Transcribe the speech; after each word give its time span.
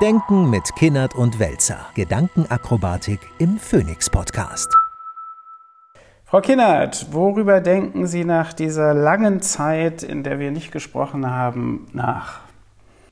Denken 0.00 0.48
mit 0.48 0.74
Kinnert 0.76 1.14
und 1.14 1.38
Welzer. 1.38 1.90
Gedankenakrobatik 1.94 3.20
im 3.38 3.58
Phoenix 3.58 4.08
Podcast. 4.08 4.74
Frau 6.24 6.40
Kinnert, 6.40 7.08
worüber 7.10 7.60
denken 7.60 8.06
Sie 8.06 8.24
nach 8.24 8.54
dieser 8.54 8.94
langen 8.94 9.42
Zeit, 9.42 10.02
in 10.02 10.22
der 10.22 10.38
wir 10.38 10.52
nicht 10.52 10.72
gesprochen 10.72 11.30
haben, 11.30 11.86
nach? 11.92 12.40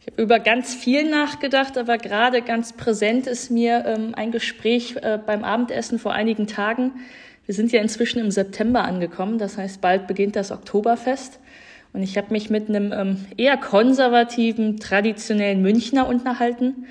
Ich 0.01 0.07
habe 0.07 0.23
über 0.23 0.39
ganz 0.39 0.75
viel 0.75 1.11
nachgedacht, 1.11 1.77
aber 1.77 1.99
gerade 1.99 2.41
ganz 2.41 2.73
präsent 2.73 3.27
ist 3.27 3.51
mir 3.51 3.85
ähm, 3.85 4.15
ein 4.15 4.33
Gespräch 4.33 4.97
äh, 4.97 5.19
beim 5.19 5.45
Abendessen 5.45 5.99
vor 5.99 6.13
einigen 6.13 6.47
Tagen. 6.47 6.93
Wir 7.45 7.55
sind 7.55 7.71
ja 7.71 7.83
inzwischen 7.83 8.19
im 8.19 8.31
September 8.31 8.85
angekommen, 8.85 9.37
das 9.37 9.59
heißt, 9.59 9.83
bald 9.83 10.07
beginnt 10.07 10.37
das 10.37 10.51
Oktoberfest. 10.51 11.39
Und 11.93 12.03
ich 12.03 12.17
habe 12.17 12.29
mich 12.31 12.51
mit 12.51 12.69
einem 12.69 12.93
ähm, 12.93 13.25
eher 13.37 13.57
konservativen, 13.57 14.79
traditionellen 14.79 15.63
Münchner 15.63 16.07
unterhalten. 16.07 16.87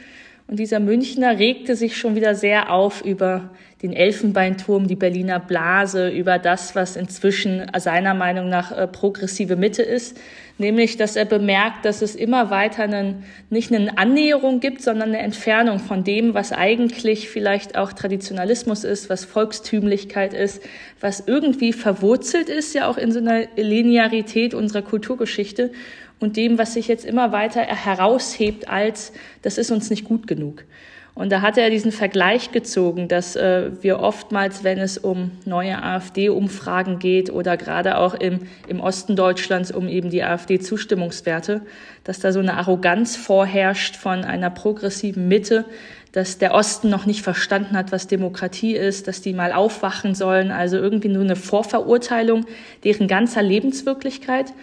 Und 0.48 0.60
dieser 0.60 0.80
Münchner 0.80 1.40
regte 1.40 1.76
sich 1.76 1.98
schon 1.98 2.16
wieder 2.16 2.34
sehr 2.34 2.72
auf 2.72 3.04
über 3.04 3.50
den 3.82 3.92
Elfenbeinturm, 3.92 4.88
die 4.88 4.96
Berliner 4.96 5.40
Blase, 5.40 6.10
über 6.10 6.40
das, 6.40 6.74
was 6.74 6.96
inzwischen 6.96 7.70
seiner 7.78 8.14
Meinung 8.14 8.48
nach 8.48 8.72
äh, 8.72 8.88
progressive 8.88 9.58
Mitte 9.58 9.84
ist, 9.84 10.18
nämlich, 10.58 10.96
dass 10.96 11.18
er 11.18 11.26
bemerkt, 11.26 11.84
dass 11.84 12.02
es 12.02 12.16
immer 12.16 12.50
weiter 12.50 12.84
einen, 12.84 13.26
nicht 13.50 13.74
eine 13.74 13.98
Annäherung 13.98 14.62
gibt, 14.62 14.82
sondern 14.82 15.10
eine 15.10 15.20
Entfernung 15.20 15.80
von 15.80 16.06
dem, 16.06 16.34
was 16.34 16.54
eigentlich 16.54 17.30
vielleicht 17.30 17.78
auch 17.78 17.92
Traditionalismus 17.92 18.86
ist, 18.86 19.10
was 19.10 19.26
Volkstümlichkeit 19.26 20.34
ist, 20.34 20.64
was 21.02 21.24
irgendwie 21.28 21.74
verwurzelt 21.74 22.48
ist, 22.48 22.74
ja 22.74 22.88
auch 22.88 22.98
in 22.98 23.12
so 23.12 23.20
einer 23.20 23.48
Linearität 23.58 24.54
unserer 24.54 24.82
Kulturgeschichte 24.82 25.72
und 26.20 26.38
dem, 26.38 26.58
was 26.58 26.74
sich 26.74 26.88
jetzt 26.88 27.06
immer 27.06 27.32
weiter 27.32 27.62
heraushäbt 27.62 28.68
als, 28.68 29.14
das 29.42 29.58
ist 29.58 29.72
uns 29.72 29.90
nicht 29.90 30.04
gut 30.04 30.28
genug. 30.28 30.64
Und 31.18 31.32
da 31.32 31.42
hat 31.42 31.58
er 31.58 31.72
diesen 31.72 31.92
Vergleich 31.92 32.52
gezogen, 32.52 33.08
dass 33.08 33.36
äh, 33.36 33.72
wir 33.82 34.02
oftmals, 34.02 34.64
wenn 34.64 34.78
es 34.78 35.00
um 35.00 35.32
neue 35.46 35.82
AfD-Umfragen 35.82 37.00
geht 37.00 37.32
oder 37.32 37.58
gerade 37.58 37.98
auch 37.98 38.14
im, 38.14 38.42
im 38.68 38.80
Osten 38.80 39.16
Deutschlands 39.16 39.72
um 39.72 39.88
eben 39.88 40.12
die 40.12 40.24
AfD-Zustimmungswerte, 40.24 41.62
dass 42.04 42.20
da 42.20 42.32
so 42.32 42.40
eine 42.40 42.54
Arroganz 42.54 43.16
vorherrscht 43.16 43.96
von 43.96 44.26
einer 44.26 44.52
progressiven 44.52 45.28
Mitte, 45.28 45.66
dass 46.12 46.38
der 46.38 46.54
Osten 46.54 46.92
noch 46.92 47.08
nicht 47.08 47.24
verstanden 47.24 47.76
hat, 47.76 47.92
was 47.92 48.06
Demokratie 48.06 48.76
ist, 48.76 49.08
dass 49.08 49.20
die 49.20 49.34
mal 49.34 49.54
aufwachen 49.54 50.14
sollen, 50.14 50.52
also 50.52 50.78
irgendwie 50.78 51.10
nur 51.10 51.24
eine 51.24 51.36
Vorverurteilung 51.36 52.46
deren 52.84 53.08
ganzer 53.08 53.42
Lebenswirklichkeit. 53.42 54.54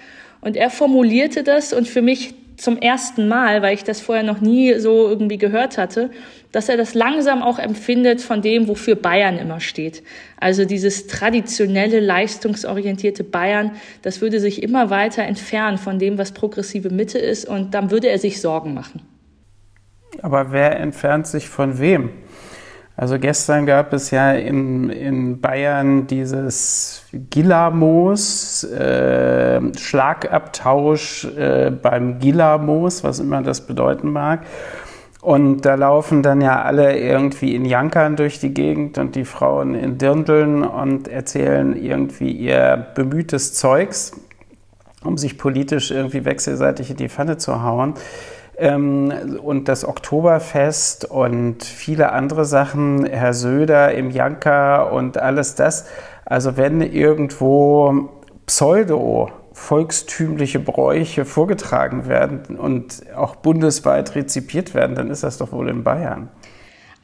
Und 0.44 0.56
er 0.56 0.68
formulierte 0.68 1.42
das 1.42 1.72
und 1.72 1.88
für 1.88 2.02
mich 2.02 2.34
zum 2.58 2.76
ersten 2.76 3.28
Mal, 3.28 3.62
weil 3.62 3.74
ich 3.74 3.82
das 3.82 4.02
vorher 4.02 4.22
noch 4.22 4.42
nie 4.42 4.78
so 4.78 5.08
irgendwie 5.08 5.38
gehört 5.38 5.78
hatte, 5.78 6.10
dass 6.52 6.68
er 6.68 6.76
das 6.76 6.92
langsam 6.92 7.42
auch 7.42 7.58
empfindet 7.58 8.20
von 8.20 8.42
dem, 8.42 8.68
wofür 8.68 8.94
Bayern 8.94 9.38
immer 9.38 9.58
steht. 9.58 10.02
Also 10.38 10.66
dieses 10.66 11.06
traditionelle, 11.06 11.98
leistungsorientierte 11.98 13.24
Bayern, 13.24 13.72
das 14.02 14.20
würde 14.20 14.38
sich 14.38 14.62
immer 14.62 14.90
weiter 14.90 15.22
entfernen 15.22 15.78
von 15.78 15.98
dem, 15.98 16.18
was 16.18 16.32
progressive 16.32 16.90
Mitte 16.90 17.18
ist 17.18 17.48
und 17.48 17.72
dann 17.72 17.90
würde 17.90 18.08
er 18.08 18.18
sich 18.18 18.42
Sorgen 18.42 18.74
machen. 18.74 19.00
Aber 20.20 20.52
wer 20.52 20.78
entfernt 20.78 21.26
sich 21.26 21.48
von 21.48 21.80
wem? 21.80 22.10
Also 22.96 23.18
gestern 23.18 23.66
gab 23.66 23.92
es 23.92 24.12
ja 24.12 24.32
in, 24.32 24.88
in 24.88 25.40
Bayern 25.40 26.06
dieses 26.06 27.04
Gillamos, 27.12 28.62
äh, 28.64 29.60
Schlagabtausch 29.76 31.24
äh, 31.36 31.70
beim 31.70 32.20
Gillamos, 32.20 33.02
was 33.02 33.18
immer 33.18 33.42
das 33.42 33.66
bedeuten 33.66 34.12
mag. 34.12 34.46
Und 35.20 35.62
da 35.62 35.74
laufen 35.74 36.22
dann 36.22 36.40
ja 36.40 36.62
alle 36.62 36.98
irgendwie 36.98 37.54
in 37.54 37.64
Jankern 37.64 38.14
durch 38.14 38.38
die 38.38 38.52
Gegend 38.52 38.98
und 38.98 39.16
die 39.16 39.24
Frauen 39.24 39.74
in 39.74 39.98
Dirndeln 39.98 40.62
und 40.62 41.08
erzählen 41.08 41.74
irgendwie 41.74 42.30
ihr 42.30 42.88
bemühtes 42.94 43.54
Zeugs, 43.54 44.12
um 45.02 45.16
sich 45.16 45.38
politisch 45.38 45.90
irgendwie 45.90 46.26
wechselseitig 46.26 46.90
in 46.90 46.96
die 46.98 47.08
Pfanne 47.08 47.38
zu 47.38 47.62
hauen. 47.62 47.94
Ähm, 48.56 49.12
und 49.42 49.68
das 49.68 49.84
Oktoberfest 49.84 51.04
und 51.04 51.64
viele 51.64 52.12
andere 52.12 52.44
Sachen, 52.44 53.04
Herr 53.06 53.34
Söder 53.34 53.92
im 53.94 54.10
Janka 54.10 54.82
und 54.82 55.18
alles 55.18 55.54
das. 55.54 55.86
Also 56.24 56.56
wenn 56.56 56.80
irgendwo 56.80 58.10
Pseudo 58.46 59.30
volkstümliche 59.52 60.58
Bräuche 60.58 61.24
vorgetragen 61.24 62.08
werden 62.08 62.56
und 62.56 63.02
auch 63.16 63.36
bundesweit 63.36 64.14
rezipiert 64.14 64.74
werden, 64.74 64.96
dann 64.96 65.10
ist 65.10 65.22
das 65.22 65.38
doch 65.38 65.52
wohl 65.52 65.68
in 65.68 65.84
Bayern. 65.84 66.28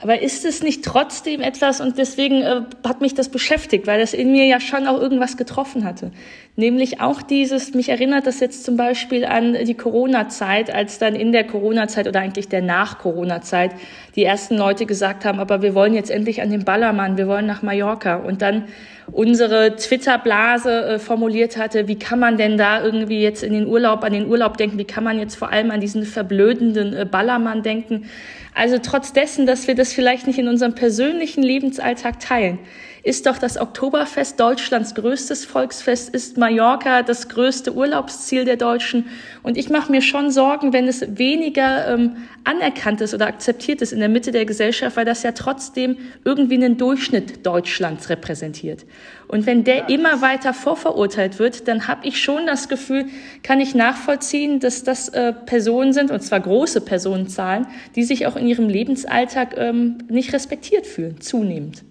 Aber 0.03 0.23
ist 0.23 0.47
es 0.47 0.63
nicht 0.63 0.83
trotzdem 0.83 1.43
etwas, 1.43 1.81
und 1.81 1.99
deswegen 1.99 2.43
äh, 2.43 2.63
hat 2.87 3.03
mich 3.03 3.15
das 3.15 3.29
beschäftigt, 3.29 3.87
weil 3.87 4.01
das 4.01 4.15
in 4.15 4.33
mir 4.33 4.47
ja 4.47 4.59
schon 4.59 4.87
auch 4.87 4.99
irgendwas 4.99 5.37
getroffen 5.37 5.85
hatte. 5.85 6.11
Nämlich 6.57 7.01
auch 7.01 7.21
dieses, 7.21 7.75
mich 7.75 7.91
erinnert 7.91 8.27
das 8.27 8.41
jetzt 8.41 8.65
zum 8.65 8.77
Beispiel 8.77 9.27
an 9.27 9.57
die 9.65 9.75
Corona-Zeit, 9.75 10.75
als 10.75 10.99
dann 10.99 11.15
in 11.15 11.33
der 11.33 11.47
Corona-Zeit 11.47 12.09
oder 12.09 12.21
eigentlich 12.21 12.49
der 12.49 12.63
Nach-Corona-Zeit 12.63 13.73
die 14.17 14.25
ersten 14.25 14.57
Leute 14.57 14.87
gesagt 14.87 15.25
haben, 15.25 15.39
aber 15.39 15.61
wir 15.61 15.75
wollen 15.75 15.95
jetzt 15.95 16.11
endlich 16.11 16.41
an 16.41 16.51
den 16.51 16.65
Ballermann, 16.65 17.19
wir 17.19 17.29
wollen 17.29 17.47
nach 17.47 17.63
Mallorca. 17.63 18.17
Und 18.17 18.43
dann 18.43 18.65
unsere 19.13 19.77
Twitter-Blase 19.77 20.85
äh, 20.85 20.99
formuliert 20.99 21.57
hatte, 21.57 21.89
wie 21.89 21.99
kann 21.99 22.19
man 22.19 22.37
denn 22.37 22.57
da 22.57 22.83
irgendwie 22.83 23.21
jetzt 23.21 23.43
in 23.43 23.53
den 23.53 23.67
Urlaub, 23.67 24.05
an 24.05 24.13
den 24.13 24.27
Urlaub 24.27 24.57
denken, 24.57 24.79
wie 24.79 24.85
kann 24.85 25.05
man 25.05 25.19
jetzt 25.19 25.37
vor 25.37 25.51
allem 25.51 25.71
an 25.71 25.81
diesen 25.81 26.05
verblödenden 26.05 26.95
äh, 26.95 27.05
Ballermann 27.05 27.63
denken. 27.63 28.07
Also 28.55 28.79
trotz 28.83 29.13
dessen, 29.13 29.47
dass 29.47 29.69
wir 29.69 29.75
das 29.75 29.93
vielleicht 29.93 30.27
nicht 30.27 30.39
in 30.39 30.49
unserem 30.49 30.75
persönlichen 30.75 31.43
Lebensalltag 31.43 32.21
teilen, 32.21 32.59
ist 33.03 33.27
doch 33.27 33.39
das 33.39 33.59
Oktoberfest 33.59 34.39
Deutschlands 34.39 34.95
größtes 34.95 35.45
Volksfest, 35.45 36.15
ist 36.15 36.37
Mallorca 36.37 37.03
das 37.03 37.29
größte 37.29 37.75
Urlaubsziel 37.75 38.45
der 38.45 38.57
Deutschen. 38.57 39.07
Und 39.43 39.57
ich 39.57 39.71
mache 39.71 39.91
mir 39.91 40.03
schon 40.03 40.31
Sorgen, 40.31 40.73
wenn 40.73 40.87
es 40.87 41.19
weniger 41.19 41.89
ähm, 41.89 42.17
anerkannt 42.45 43.01
ist 43.01 43.15
oder 43.15 43.27
akzeptiert 43.27 43.81
ist 43.83 43.93
in 43.93 44.01
der 44.01 44.09
Mitte 44.09 44.33
der 44.33 44.45
Gesellschaft, 44.45 44.97
weil 44.97 45.05
das 45.05 45.23
ja 45.23 45.33
trotzdem 45.33 45.97
irgendwie 46.25 46.57
einen 46.57 46.77
Durchschnitt 46.77 47.47
Deutschlands 47.47 48.11
repräsentiert. 48.11 48.85
Und 49.29 49.47
wenn 49.47 49.65
der 49.65 49.89
immer 49.89 50.21
weiter 50.21 50.53
vorverurteilt 50.53 51.39
wird, 51.39 51.69
dann 51.69 51.87
habe 51.89 52.07
ich 52.07 52.21
schon 52.21 52.47
das 52.47 52.69
Gefühl, 52.69 53.07
kann 53.43 53.61
ich 53.61 53.75
nachvollziehen, 53.75 54.61
dass 54.61 54.83
das 54.83 55.09
äh, 55.11 55.33
Personen 55.33 55.93
sind, 55.93 56.11
und 56.11 56.21
zwar 56.21 56.41
große 56.41 56.81
Personenzahlen, 56.81 57.67
die 57.95 58.03
sich 58.03 58.27
auch 58.27 58.37
in 58.37 58.47
ihrem 58.47 58.69
Lebensalltag 58.69 59.57
ähm, 59.57 59.99
nicht 60.09 60.33
respektiert 60.33 60.87
fühlen, 60.87 61.21
zunehmend. 61.21 61.85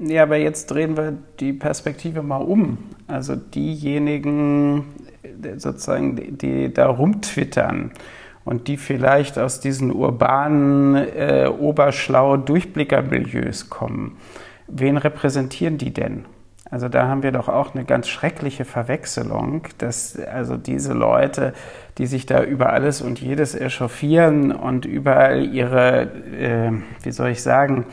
Ja, 0.00 0.24
aber 0.24 0.36
jetzt 0.36 0.70
drehen 0.70 0.96
wir 0.96 1.16
die 1.38 1.52
Perspektive 1.52 2.22
mal 2.22 2.42
um. 2.42 2.78
Also 3.06 3.36
diejenigen 3.36 4.86
sozusagen, 5.56 6.36
die, 6.38 6.72
da 6.72 6.88
rumtwittern 6.88 7.92
und 8.44 8.66
die 8.66 8.76
vielleicht 8.76 9.38
aus 9.38 9.60
diesen 9.60 9.92
urbanen, 9.92 10.96
äh, 10.96 11.48
oberschlau 11.48 12.36
Durchblickermilieus 12.36 13.70
kommen, 13.70 14.16
wen 14.66 14.96
repräsentieren 14.96 15.78
die 15.78 15.92
denn? 15.92 16.24
Also 16.70 16.88
da 16.88 17.06
haben 17.06 17.22
wir 17.22 17.30
doch 17.30 17.48
auch 17.48 17.74
eine 17.74 17.84
ganz 17.84 18.08
schreckliche 18.08 18.64
Verwechslung, 18.64 19.62
dass 19.78 20.18
also 20.18 20.56
diese 20.56 20.92
Leute, 20.92 21.52
die 21.98 22.06
sich 22.06 22.26
da 22.26 22.42
über 22.42 22.72
alles 22.72 23.00
und 23.00 23.20
jedes 23.20 23.54
echauffieren 23.54 24.50
und 24.50 24.86
überall 24.86 25.44
ihre, 25.44 26.10
äh, 26.36 26.72
wie 27.02 27.12
soll 27.12 27.28
ich 27.30 27.42
sagen, 27.42 27.86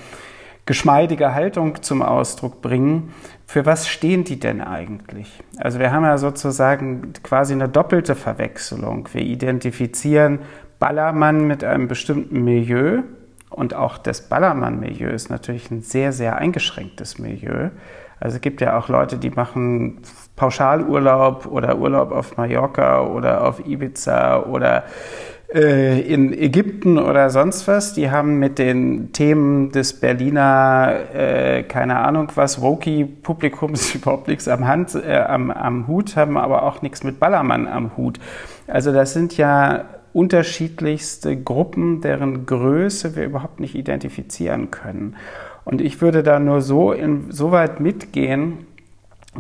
geschmeidige 0.66 1.34
Haltung 1.34 1.82
zum 1.82 2.02
Ausdruck 2.02 2.62
bringen. 2.62 3.14
Für 3.46 3.66
was 3.66 3.88
stehen 3.88 4.24
die 4.24 4.40
denn 4.40 4.62
eigentlich? 4.62 5.42
Also 5.58 5.80
wir 5.80 5.92
haben 5.92 6.04
ja 6.04 6.18
sozusagen 6.18 7.14
quasi 7.24 7.54
eine 7.54 7.68
doppelte 7.68 8.16
Verwechslung. 8.16 9.10
Wir 9.12 9.24
identifizieren 9.24 10.40
Ballermann 10.80 11.48
mit 11.48 11.64
einem 11.64 11.88
bestimmten 11.88 12.44
Milieu 12.44 13.02
und 13.50 13.74
auch 13.74 13.98
das 13.98 14.30
Ballermann-Milieu 14.30 15.10
ist 15.10 15.30
natürlich 15.30 15.70
ein 15.72 15.82
sehr, 15.82 16.14
sehr 16.14 16.38
eingeschränktes 16.38 17.20
Milieu. 17.20 17.70
Also 18.20 18.36
es 18.36 18.42
gibt 18.42 18.62
ja 18.62 18.78
auch 18.78 18.88
Leute, 18.88 19.18
die 19.18 19.30
machen 19.30 20.02
Pauschalurlaub 20.38 21.48
oder 21.48 21.78
Urlaub 21.78 22.12
auf 22.12 22.38
Mallorca 22.38 23.02
oder 23.02 23.46
auf 23.46 23.66
Ibiza 23.66 24.44
oder 24.44 24.86
äh, 25.54 26.00
in 26.02 26.32
Ägypten 26.34 26.98
oder 26.98 27.30
sonst 27.30 27.68
was. 27.68 27.94
Die 27.94 28.10
haben 28.10 28.40
mit 28.40 28.58
den 28.58 29.12
Themen 29.12 29.72
des 29.72 30.00
Berliner, 30.00 30.94
äh, 31.14 31.64
keine 31.64 31.98
Ahnung 31.98 32.32
was, 32.36 32.62
Woki-Publikums 32.62 33.96
überhaupt 33.96 34.28
nichts 34.28 34.48
am, 34.48 34.68
Hand, 34.68 34.96
äh, 34.96 35.18
am, 35.18 35.52
am 35.52 35.88
Hut, 35.88 36.16
haben 36.16 36.38
aber 36.38 36.64
auch 36.64 36.82
nichts 36.82 37.04
mit 37.04 37.20
Ballermann 37.20 37.68
am 37.68 37.98
Hut. 37.98 38.20
Also 38.68 38.94
das 38.94 39.14
sind 39.14 39.36
ja 39.38 39.86
unterschiedlichste 40.14 41.36
Gruppen, 41.42 42.02
deren 42.02 42.46
Größe 42.46 43.16
wir 43.16 43.26
überhaupt 43.26 43.60
nicht 43.60 43.76
identifizieren 43.76 44.72
können. 44.72 45.16
Und 45.64 45.82
ich 45.82 46.02
würde 46.02 46.24
da 46.24 46.40
nur 46.40 46.62
so, 46.62 46.92
in, 46.92 47.32
so 47.32 47.52
weit 47.52 47.80
mitgehen, 47.80 48.66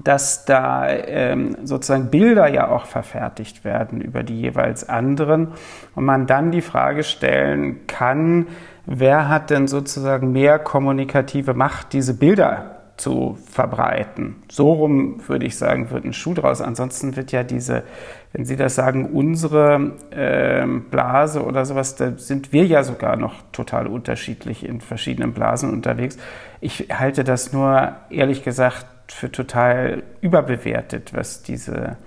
dass 0.03 0.45
da 0.45 0.87
ähm, 0.89 1.57
sozusagen 1.63 2.09
Bilder 2.09 2.47
ja 2.47 2.69
auch 2.69 2.85
verfertigt 2.85 3.65
werden 3.65 3.99
über 3.99 4.23
die 4.23 4.39
jeweils 4.39 4.87
anderen 4.87 5.49
und 5.95 6.05
man 6.05 6.27
dann 6.27 6.51
die 6.51 6.61
Frage 6.61 7.03
stellen 7.03 7.87
kann, 7.87 8.47
wer 8.85 9.27
hat 9.27 9.49
denn 9.49 9.67
sozusagen 9.67 10.31
mehr 10.31 10.59
kommunikative 10.59 11.53
Macht, 11.53 11.91
diese 11.91 12.13
Bilder 12.13 12.77
zu 13.01 13.37
verbreiten. 13.49 14.43
So 14.49 14.71
rum 14.71 15.21
würde 15.27 15.45
ich 15.45 15.57
sagen, 15.57 15.89
wird 15.89 16.05
ein 16.05 16.13
Schuh 16.13 16.35
draus. 16.35 16.61
Ansonsten 16.61 17.15
wird 17.15 17.31
ja 17.31 17.43
diese, 17.43 17.83
wenn 18.31 18.45
Sie 18.45 18.55
das 18.55 18.75
sagen, 18.75 19.09
unsere 19.11 19.93
äh, 20.11 20.65
Blase 20.67 21.43
oder 21.43 21.65
sowas, 21.65 21.95
da 21.95 22.11
sind 22.17 22.53
wir 22.53 22.65
ja 22.65 22.83
sogar 22.83 23.17
noch 23.17 23.33
total 23.51 23.87
unterschiedlich 23.87 24.63
in 24.63 24.81
verschiedenen 24.81 25.33
Blasen 25.33 25.71
unterwegs. 25.71 26.17
Ich 26.59 26.89
halte 26.93 27.23
das 27.23 27.53
nur 27.53 27.93
ehrlich 28.11 28.43
gesagt 28.43 28.85
für 29.13 29.31
total 29.31 30.03
überbewertet, 30.21 31.13
was 31.13 31.43
diese, 31.43 31.97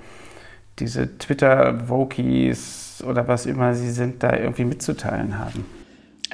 diese 0.79 1.19
Twitter-Vokies 1.19 3.03
oder 3.07 3.29
was 3.29 3.47
immer 3.47 3.75
sie 3.75 3.91
sind, 3.91 4.23
da 4.23 4.37
irgendwie 4.37 4.65
mitzuteilen 4.65 5.39
haben. 5.39 5.65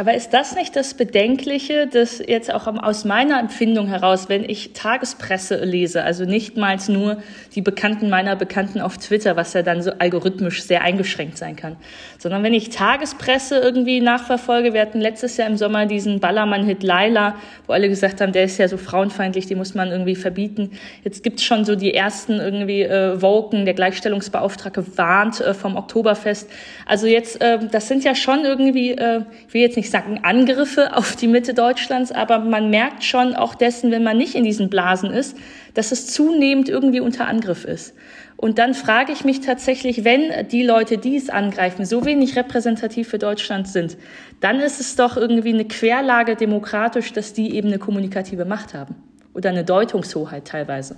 Aber 0.00 0.14
ist 0.14 0.30
das 0.30 0.54
nicht 0.54 0.76
das 0.76 0.94
Bedenkliche, 0.94 1.86
dass 1.86 2.22
jetzt 2.26 2.50
auch 2.54 2.66
aus 2.66 3.04
meiner 3.04 3.38
Empfindung 3.38 3.86
heraus, 3.86 4.30
wenn 4.30 4.48
ich 4.48 4.72
Tagespresse 4.72 5.62
lese, 5.62 6.02
also 6.04 6.24
nicht 6.24 6.56
mal 6.56 6.78
nur 6.88 7.18
die 7.54 7.60
Bekannten 7.60 8.08
meiner 8.08 8.34
Bekannten 8.34 8.80
auf 8.80 8.96
Twitter, 8.96 9.36
was 9.36 9.52
ja 9.52 9.60
dann 9.60 9.82
so 9.82 9.90
algorithmisch 9.98 10.62
sehr 10.62 10.80
eingeschränkt 10.80 11.36
sein 11.36 11.54
kann, 11.54 11.76
sondern 12.16 12.42
wenn 12.42 12.54
ich 12.54 12.70
Tagespresse 12.70 13.58
irgendwie 13.58 14.00
nachverfolge, 14.00 14.72
wir 14.72 14.80
hatten 14.80 15.02
letztes 15.02 15.36
Jahr 15.36 15.50
im 15.50 15.58
Sommer 15.58 15.84
diesen 15.84 16.18
Ballermann-Hit 16.18 16.82
Laila, 16.82 17.34
wo 17.66 17.74
alle 17.74 17.90
gesagt 17.90 18.22
haben, 18.22 18.32
der 18.32 18.44
ist 18.44 18.56
ja 18.56 18.68
so 18.68 18.78
frauenfeindlich, 18.78 19.48
die 19.48 19.54
muss 19.54 19.74
man 19.74 19.90
irgendwie 19.90 20.16
verbieten. 20.16 20.70
Jetzt 21.04 21.22
gibt's 21.22 21.44
schon 21.44 21.66
so 21.66 21.76
die 21.76 21.92
ersten 21.92 22.40
irgendwie 22.40 22.84
äh, 22.84 23.20
Woken, 23.20 23.66
der 23.66 23.74
Gleichstellungsbeauftragte 23.74 24.96
warnt 24.96 25.42
äh, 25.42 25.52
vom 25.52 25.76
Oktoberfest. 25.76 26.48
Also 26.86 27.06
jetzt, 27.06 27.38
äh, 27.42 27.58
das 27.70 27.88
sind 27.88 28.02
ja 28.02 28.14
schon 28.14 28.46
irgendwie, 28.46 28.92
äh, 28.92 29.20
ich 29.46 29.52
will 29.52 29.60
jetzt 29.60 29.76
nicht 29.76 29.89
sagen 29.90 30.20
Angriffe 30.22 30.96
auf 30.96 31.16
die 31.16 31.28
Mitte 31.28 31.54
Deutschlands, 31.54 32.12
aber 32.12 32.38
man 32.38 32.70
merkt 32.70 33.04
schon 33.04 33.34
auch 33.34 33.54
dessen, 33.54 33.90
wenn 33.90 34.02
man 34.02 34.16
nicht 34.16 34.34
in 34.34 34.44
diesen 34.44 34.70
Blasen 34.70 35.10
ist, 35.10 35.36
dass 35.74 35.92
es 35.92 36.06
zunehmend 36.06 36.68
irgendwie 36.68 37.00
unter 37.00 37.26
Angriff 37.26 37.64
ist. 37.64 37.94
Und 38.36 38.58
dann 38.58 38.72
frage 38.72 39.12
ich 39.12 39.24
mich 39.24 39.40
tatsächlich, 39.40 40.02
wenn 40.04 40.48
die 40.48 40.62
Leute, 40.62 40.96
die 40.96 41.16
es 41.16 41.28
angreifen, 41.28 41.84
so 41.84 42.06
wenig 42.06 42.36
repräsentativ 42.36 43.08
für 43.08 43.18
Deutschland 43.18 43.68
sind, 43.68 43.98
dann 44.40 44.60
ist 44.60 44.80
es 44.80 44.96
doch 44.96 45.18
irgendwie 45.18 45.52
eine 45.52 45.66
Querlage 45.66 46.36
demokratisch, 46.36 47.12
dass 47.12 47.34
die 47.34 47.54
eben 47.54 47.68
eine 47.68 47.78
kommunikative 47.78 48.46
Macht 48.46 48.72
haben 48.72 48.94
oder 49.34 49.50
eine 49.50 49.64
Deutungshoheit 49.64 50.46
teilweise. 50.46 50.96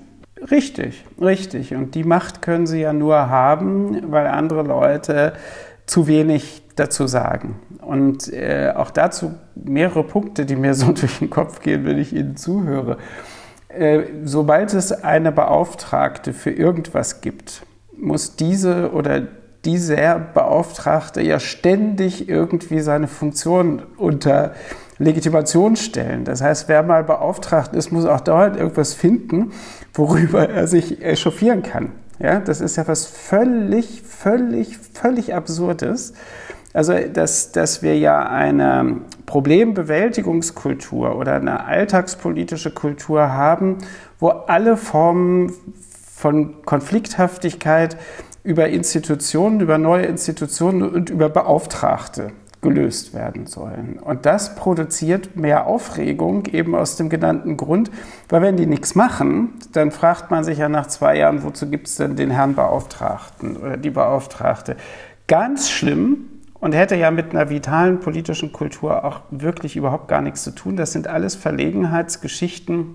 Richtig, 0.51 1.05
richtig. 1.21 1.75
Und 1.75 1.95
die 1.95 2.05
Macht 2.05 2.43
können 2.43 2.67
sie 2.67 2.81
ja 2.81 2.93
nur 2.93 3.29
haben, 3.29 4.11
weil 4.13 4.27
andere 4.27 4.63
Leute 4.63 5.33
zu 5.87 6.07
wenig 6.07 6.62
dazu 6.77 7.07
sagen. 7.07 7.57
Und 7.81 8.33
äh, 8.33 8.73
auch 8.75 8.91
dazu 8.91 9.35
mehrere 9.55 10.05
Punkte, 10.05 10.47
die 10.47 10.57
mir 10.57 10.75
so 10.75 10.93
durch 10.93 11.19
den 11.19 11.31
Kopf 11.31 11.61
gehen, 11.61 11.85
wenn 11.85 11.99
ich 11.99 12.13
Ihnen 12.13 12.37
zuhöre. 12.37 12.99
Äh, 13.69 14.03
sobald 14.25 14.75
es 14.75 14.93
eine 14.93 15.33
Beauftragte 15.33 16.33
für 16.33 16.51
irgendwas 16.51 17.21
gibt, 17.21 17.63
muss 17.97 18.37
diese 18.37 18.93
oder 18.93 19.23
dieser 19.65 20.19
Beauftragte 20.19 21.23
ja 21.23 21.39
ständig 21.39 22.29
irgendwie 22.29 22.81
seine 22.81 23.07
Funktion 23.07 23.83
unter 23.97 24.55
Legitimation 24.99 25.77
stellen. 25.77 26.25
Das 26.25 26.43
heißt, 26.43 26.69
wer 26.69 26.83
mal 26.83 27.05
beauftragt 27.05 27.75
ist, 27.75 27.93
muss 27.93 28.05
auch 28.05 28.21
dauernd 28.21 28.57
irgendwas 28.57 28.95
finden, 28.95 29.53
worüber 29.95 30.49
er 30.49 30.67
sich 30.67 31.03
echauffieren 31.03 31.63
kann. 31.63 31.93
Ja, 32.19 32.41
das 32.41 32.61
ist 32.61 32.77
ja 32.77 32.87
was 32.87 33.07
völlig, 33.07 34.03
völlig, 34.03 34.79
völlig 34.79 35.35
Absurdes. 35.35 36.13
Also, 36.75 36.95
dass, 37.13 37.53
dass 37.53 37.83
wir 37.83 37.99
ja 37.99 38.27
eine 38.27 39.03
Problembewältigungskultur 39.27 41.17
oder 41.17 41.35
eine 41.35 41.65
alltagspolitische 41.67 42.71
Kultur 42.71 43.33
haben, 43.33 43.79
wo 44.19 44.29
alle 44.29 44.77
Formen 44.77 45.53
von 46.17 46.63
Konflikthaftigkeit 46.65 47.97
über 48.45 48.69
Institutionen, 48.69 49.61
über 49.61 49.79
neue 49.79 50.07
Institutionen 50.07 50.83
und 50.83 51.11
über 51.11 51.29
Beauftragte 51.29 52.33
gelöst 52.63 53.13
werden 53.13 53.47
sollen. 53.47 53.99
Und 53.99 54.25
das 54.25 54.55
produziert 54.55 55.37
mehr 55.37 55.67
Aufregung 55.67 56.47
eben 56.47 56.77
aus 56.77 56.97
dem 56.97 57.09
genannten 57.11 57.57
Grund, 57.57 57.91
weil 58.29 58.41
wenn 58.41 58.57
die 58.57 58.67
nichts 58.67 58.95
machen, 58.95 59.55
dann 59.73 59.91
fragt 59.91 60.31
man 60.31 60.45
sich 60.45 60.59
ja 60.59 60.69
nach 60.69 60.87
zwei 60.87 61.19
Jahren, 61.19 61.43
wozu 61.43 61.69
gibt 61.69 61.89
es 61.89 61.97
denn 61.97 62.15
den 62.15 62.31
Herrn 62.31 62.55
Beauftragten 62.55 63.57
oder 63.57 63.77
die 63.77 63.91
Beauftragte. 63.91 64.77
Ganz 65.27 65.71
schlimm 65.71 66.29
und 66.63 66.77
hätte 66.77 66.95
ja 66.95 67.11
mit 67.11 67.33
einer 67.33 67.51
vitalen 67.51 67.99
politischen 67.99 68.53
Kultur 68.53 69.05
auch 69.05 69.23
wirklich 69.33 69.75
überhaupt 69.75 70.07
gar 70.07 70.23
nichts 70.23 70.45
zu 70.45 70.53
tun. 70.53 70.77
Das 70.77 70.93
sind 70.93 71.09
alles 71.09 71.35
Verlegenheitsgeschichten, 71.35 72.95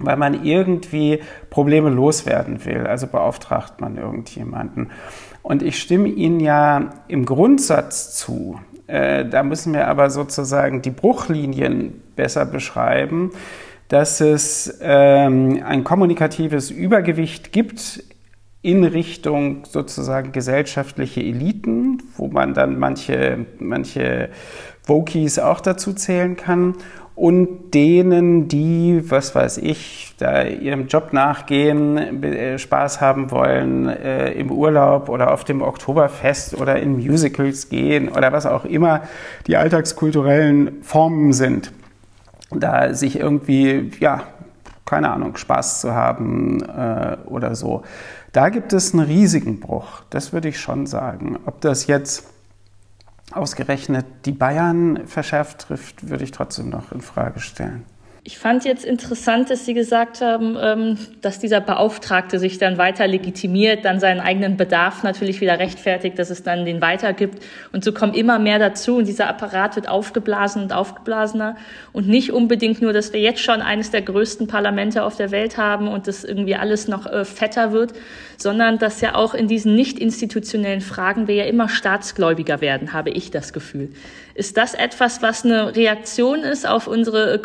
weil 0.00 0.16
man 0.16 0.44
irgendwie 0.44 1.20
Probleme 1.48 1.90
loswerden 1.90 2.64
will. 2.64 2.88
Also 2.88 3.06
beauftragt 3.06 3.80
man 3.80 3.96
irgendjemanden. 3.96 4.90
Und 5.42 5.62
ich 5.62 5.78
stimme 5.80 6.08
Ihnen 6.08 6.40
ja 6.40 6.90
im 7.06 7.24
Grundsatz 7.24 8.16
zu. 8.16 8.58
Äh, 8.88 9.26
da 9.26 9.44
müssen 9.44 9.74
wir 9.74 9.86
aber 9.86 10.10
sozusagen 10.10 10.82
die 10.82 10.90
Bruchlinien 10.90 12.02
besser 12.16 12.44
beschreiben, 12.44 13.30
dass 13.86 14.20
es 14.20 14.80
ähm, 14.82 15.62
ein 15.64 15.84
kommunikatives 15.84 16.72
Übergewicht 16.72 17.52
gibt 17.52 18.02
in 18.64 18.82
Richtung 18.82 19.64
sozusagen 19.70 20.32
gesellschaftliche 20.32 21.20
Eliten, 21.20 22.02
wo 22.16 22.28
man 22.28 22.54
dann 22.54 22.78
manche, 22.78 23.44
manche 23.58 24.30
Vokies 24.86 25.38
auch 25.38 25.60
dazu 25.60 25.92
zählen 25.92 26.34
kann 26.34 26.74
und 27.14 27.74
denen, 27.74 28.48
die, 28.48 29.02
was 29.10 29.34
weiß 29.34 29.58
ich, 29.58 30.14
da 30.18 30.44
ihrem 30.44 30.86
Job 30.86 31.12
nachgehen, 31.12 32.22
äh, 32.24 32.58
Spaß 32.58 33.02
haben 33.02 33.30
wollen, 33.30 33.86
äh, 33.86 34.32
im 34.32 34.50
Urlaub 34.50 35.10
oder 35.10 35.32
auf 35.32 35.44
dem 35.44 35.60
Oktoberfest 35.60 36.58
oder 36.58 36.76
in 36.80 36.96
Musicals 36.96 37.68
gehen 37.68 38.08
oder 38.08 38.32
was 38.32 38.46
auch 38.46 38.64
immer 38.64 39.02
die 39.46 39.58
alltagskulturellen 39.58 40.82
Formen 40.82 41.34
sind. 41.34 41.70
Da 42.50 42.94
sich 42.94 43.20
irgendwie, 43.20 43.90
ja, 44.00 44.22
keine 44.84 45.10
Ahnung, 45.10 45.36
Spaß 45.36 45.80
zu 45.80 45.94
haben 45.94 46.62
äh, 46.62 47.16
oder 47.26 47.54
so. 47.54 47.82
Da 48.32 48.48
gibt 48.48 48.72
es 48.72 48.92
einen 48.92 49.04
riesigen 49.04 49.60
Bruch, 49.60 50.02
das 50.10 50.32
würde 50.32 50.48
ich 50.48 50.60
schon 50.60 50.86
sagen. 50.86 51.38
Ob 51.46 51.60
das 51.60 51.86
jetzt 51.86 52.28
ausgerechnet 53.32 54.06
die 54.26 54.32
Bayern 54.32 55.06
verschärft 55.06 55.60
trifft, 55.60 56.08
würde 56.08 56.24
ich 56.24 56.30
trotzdem 56.30 56.68
noch 56.68 56.92
in 56.92 57.00
Frage 57.00 57.40
stellen. 57.40 57.84
Ich 58.26 58.38
fand 58.38 58.64
jetzt 58.64 58.86
interessant, 58.86 59.50
dass 59.50 59.66
Sie 59.66 59.74
gesagt 59.74 60.22
haben, 60.22 60.56
ähm, 60.58 60.96
dass 61.20 61.40
dieser 61.40 61.60
Beauftragte 61.60 62.38
sich 62.38 62.56
dann 62.56 62.78
weiter 62.78 63.06
legitimiert, 63.06 63.84
dann 63.84 64.00
seinen 64.00 64.20
eigenen 64.20 64.56
Bedarf 64.56 65.02
natürlich 65.02 65.42
wieder 65.42 65.58
rechtfertigt, 65.58 66.18
dass 66.18 66.30
es 66.30 66.42
dann 66.42 66.64
den 66.64 66.80
weitergibt. 66.80 67.44
Und 67.72 67.84
so 67.84 67.92
kommen 67.92 68.14
immer 68.14 68.38
mehr 68.38 68.58
dazu 68.58 68.96
und 68.96 69.08
dieser 69.08 69.28
Apparat 69.28 69.76
wird 69.76 69.90
aufgeblasen 69.90 70.62
und 70.62 70.72
aufgeblasener. 70.72 71.56
Und 71.92 72.08
nicht 72.08 72.32
unbedingt 72.32 72.80
nur, 72.80 72.94
dass 72.94 73.12
wir 73.12 73.20
jetzt 73.20 73.40
schon 73.40 73.60
eines 73.60 73.90
der 73.90 74.00
größten 74.00 74.46
Parlamente 74.46 75.02
auf 75.02 75.16
der 75.16 75.30
Welt 75.30 75.58
haben 75.58 75.86
und 75.86 76.06
das 76.06 76.24
irgendwie 76.24 76.54
alles 76.54 76.88
noch 76.88 77.04
äh, 77.04 77.26
fetter 77.26 77.72
wird, 77.72 77.92
sondern 78.38 78.78
dass 78.78 79.02
ja 79.02 79.16
auch 79.16 79.34
in 79.34 79.48
diesen 79.48 79.74
nicht 79.74 79.98
institutionellen 79.98 80.80
Fragen 80.80 81.28
wir 81.28 81.34
ja 81.34 81.44
immer 81.44 81.68
staatsgläubiger 81.68 82.62
werden, 82.62 82.94
habe 82.94 83.10
ich 83.10 83.30
das 83.30 83.52
Gefühl. 83.52 83.90
Ist 84.34 84.56
das 84.56 84.74
etwas, 84.74 85.22
was 85.22 85.44
eine 85.44 85.76
Reaktion 85.76 86.40
ist 86.40 86.66
auf 86.66 86.88
unsere 86.88 87.38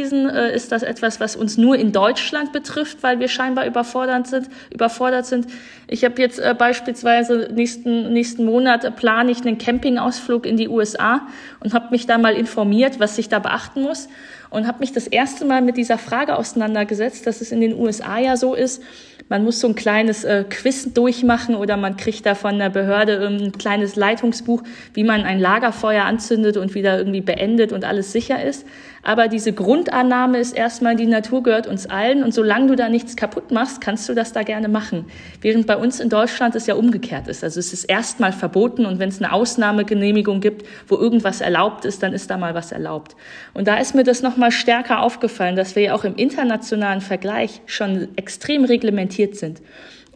Corona-Krisen? 0.00 0.28
Äh, 0.28 0.54
ist 0.54 0.72
das 0.72 0.82
etwas, 0.82 1.20
was 1.20 1.36
uns 1.36 1.56
nur 1.56 1.76
in 1.76 1.92
Deutschland 1.92 2.52
betrifft, 2.52 3.02
weil 3.02 3.20
wir 3.20 3.28
scheinbar 3.28 3.66
überfordert 3.66 4.26
sind? 4.26 4.48
Überfordert 4.72 5.26
sind? 5.26 5.46
Ich 5.86 6.04
habe 6.04 6.20
jetzt 6.20 6.38
äh, 6.38 6.54
beispielsweise 6.56 7.50
nächsten, 7.52 8.12
nächsten 8.12 8.44
Monat 8.44 8.84
äh, 8.84 8.90
plane 8.90 9.30
ich 9.30 9.42
einen 9.42 9.58
Campingausflug 9.58 10.46
in 10.46 10.56
die 10.56 10.68
USA 10.68 11.22
und 11.60 11.74
habe 11.74 11.88
mich 11.90 12.06
da 12.06 12.18
mal 12.18 12.34
informiert, 12.34 13.00
was 13.00 13.18
ich 13.18 13.28
da 13.28 13.38
beachten 13.38 13.82
muss 13.82 14.08
und 14.50 14.66
habe 14.66 14.80
mich 14.80 14.92
das 14.92 15.06
erste 15.06 15.44
Mal 15.44 15.62
mit 15.62 15.76
dieser 15.76 15.98
Frage 15.98 16.36
auseinandergesetzt, 16.36 17.26
dass 17.26 17.40
es 17.40 17.52
in 17.52 17.60
den 17.60 17.74
USA 17.74 18.18
ja 18.18 18.36
so 18.36 18.54
ist, 18.54 18.82
man 19.30 19.44
muss 19.44 19.60
so 19.60 19.68
ein 19.68 19.76
kleines 19.76 20.24
äh, 20.24 20.44
Quiz 20.48 20.92
durchmachen 20.92 21.54
oder 21.54 21.76
man 21.76 21.96
kriegt 21.96 22.26
da 22.26 22.34
von 22.34 22.58
der 22.58 22.68
Behörde 22.68 23.24
ähm, 23.24 23.44
ein 23.44 23.52
kleines 23.52 23.94
Leitungsbuch, 23.94 24.64
wie 24.92 25.04
man 25.04 25.22
ein 25.22 25.38
Lagerfeuer 25.38 26.02
anzündet 26.02 26.56
und 26.56 26.74
wieder 26.74 26.98
irgendwie 26.98 27.20
beendet 27.20 27.70
und 27.70 27.84
alles 27.84 28.10
sicher 28.10 28.42
ist. 28.42 28.66
Aber 29.02 29.28
diese 29.28 29.52
Grundannahme 29.52 30.38
ist 30.38 30.54
erstmal, 30.54 30.96
die 30.96 31.06
Natur 31.06 31.42
gehört 31.42 31.66
uns 31.66 31.86
allen 31.86 32.22
und 32.22 32.34
solange 32.34 32.66
du 32.66 32.76
da 32.76 32.88
nichts 32.88 33.16
kaputt 33.16 33.50
machst, 33.50 33.80
kannst 33.80 34.08
du 34.08 34.14
das 34.14 34.32
da 34.32 34.42
gerne 34.42 34.68
machen. 34.68 35.06
Während 35.40 35.66
bei 35.66 35.76
uns 35.76 36.00
in 36.00 36.10
Deutschland 36.10 36.54
es 36.54 36.66
ja 36.66 36.74
umgekehrt 36.74 37.28
ist. 37.28 37.42
Also 37.42 37.60
es 37.60 37.72
ist 37.72 37.84
erstmal 37.84 38.32
verboten 38.32 38.84
und 38.84 38.98
wenn 38.98 39.08
es 39.08 39.22
eine 39.22 39.32
Ausnahmegenehmigung 39.32 40.40
gibt, 40.40 40.66
wo 40.88 40.96
irgendwas 40.96 41.40
erlaubt 41.40 41.84
ist, 41.84 42.02
dann 42.02 42.12
ist 42.12 42.30
da 42.30 42.36
mal 42.36 42.54
was 42.54 42.72
erlaubt. 42.72 43.16
Und 43.54 43.68
da 43.68 43.76
ist 43.76 43.94
mir 43.94 44.04
das 44.04 44.22
nochmal 44.22 44.40
mal 44.40 44.50
stärker 44.50 45.02
aufgefallen, 45.02 45.54
dass 45.54 45.76
wir 45.76 45.82
ja 45.82 45.94
auch 45.94 46.04
im 46.04 46.16
internationalen 46.16 47.00
Vergleich 47.00 47.60
schon 47.66 48.08
extrem 48.16 48.64
reglementiert 48.64 49.36
sind. 49.36 49.60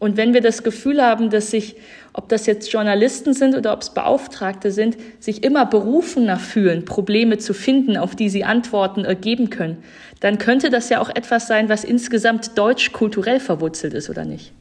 Und 0.05 0.19
wenn 0.19 0.35
wir 0.35 0.43
das 0.43 0.63
Gefühl 0.63 1.03
haben, 1.03 1.31
dass 1.31 1.51
sich, 1.51 1.77
ob 2.13 2.29
das 2.29 2.45
jetzt 2.45 2.71
Journalisten 2.71 3.33
sind 3.33 3.57
oder 3.57 3.73
ob 3.73 3.81
es 3.81 3.89
Beauftragte 3.89 4.71
sind, 4.71 4.99
sich 5.19 5.43
immer 5.43 5.65
berufener 5.65 6.37
fühlen, 6.37 6.85
Probleme 6.85 7.39
zu 7.39 7.55
finden, 7.55 7.97
auf 7.97 8.15
die 8.15 8.29
sie 8.29 8.45
Antworten 8.45 9.07
geben 9.23 9.49
können, 9.49 9.83
dann 10.21 10.37
könnte 10.37 10.69
das 10.69 10.91
ja 10.91 11.01
auch 11.01 11.09
etwas 11.09 11.47
sein, 11.47 11.71
was 11.71 11.85
insgesamt 11.85 12.59
deutsch 12.59 12.93
kulturell 12.93 13.41
verwurzelt 13.41 13.95
ist, 13.95 14.11
oder 14.11 14.27
nicht? 14.27 14.53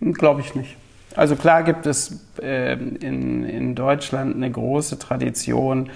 Glaube 0.00 0.40
ich 0.40 0.56
nicht. 0.56 0.74
Also 1.14 1.36
klar 1.36 1.62
gibt 1.62 1.86
es 1.86 2.18
äh, 2.42 2.72
in, 2.72 3.44
in 3.44 3.76
Deutschland 3.76 4.34
eine 4.34 4.50
große 4.50 4.98
Tradition 4.98 5.90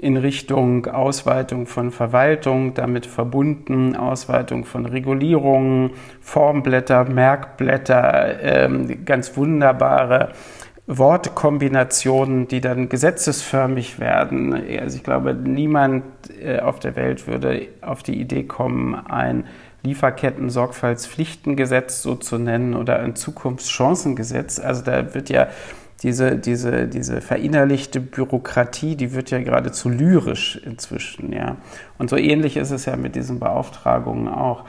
in 0.00 0.16
Richtung 0.16 0.86
Ausweitung 0.86 1.66
von 1.66 1.90
Verwaltung, 1.90 2.72
damit 2.72 3.04
verbunden 3.04 3.96
Ausweitung 3.96 4.64
von 4.64 4.86
Regulierungen, 4.86 5.90
Formblätter, 6.22 7.04
Merkblätter, 7.04 8.42
äh, 8.42 8.96
ganz 9.04 9.36
wunderbare 9.36 10.30
Wortkombinationen, 10.86 12.48
die 12.48 12.62
dann 12.62 12.88
gesetzesförmig 12.88 14.00
werden. 14.00 14.54
Also 14.80 14.96
ich 14.96 15.04
glaube, 15.04 15.34
niemand 15.34 16.04
äh, 16.42 16.60
auf 16.60 16.78
der 16.78 16.96
Welt 16.96 17.26
würde 17.26 17.68
auf 17.82 18.02
die 18.02 18.18
Idee 18.18 18.44
kommen, 18.44 18.94
ein 18.94 19.44
Lieferketten-Sorgfaltspflichtengesetz 19.82 22.02
so 22.02 22.16
zu 22.16 22.38
nennen 22.38 22.74
oder 22.74 23.00
ein 23.00 23.16
Zukunftschancengesetz. 23.16 24.58
Also 24.58 24.82
da 24.82 25.14
wird 25.14 25.30
ja 25.30 25.46
diese, 26.02 26.36
diese, 26.36 26.88
diese 26.88 27.20
verinnerlichte 27.20 28.00
Bürokratie, 28.00 28.96
die 28.96 29.12
wird 29.12 29.30
ja 29.30 29.40
geradezu 29.40 29.88
lyrisch 29.90 30.60
inzwischen, 30.64 31.32
ja. 31.32 31.56
Und 31.98 32.08
so 32.08 32.16
ähnlich 32.16 32.56
ist 32.56 32.70
es 32.70 32.86
ja 32.86 32.96
mit 32.96 33.16
diesen 33.16 33.38
Beauftragungen 33.38 34.28
auch. 34.28 34.64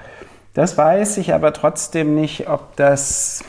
Das 0.53 0.77
weiß 0.77 1.17
ich 1.17 1.33
aber 1.33 1.53
trotzdem 1.53 2.15
nicht, 2.15 2.49
ob 2.49 2.75
das, 2.75 3.45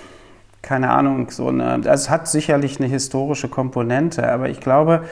keine 0.62 0.90
Ahnung, 0.90 1.30
so 1.30 1.48
eine, 1.48 1.80
es 1.84 2.08
hat 2.08 2.28
sicherlich 2.28 2.78
eine 2.78 2.88
historische 2.88 3.48
Komponente, 3.48 4.30
aber 4.30 4.48
ich 4.48 4.60
glaube, 4.60 5.02